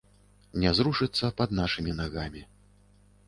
[0.63, 2.43] Не зрушыцца пад нашымі нагамі.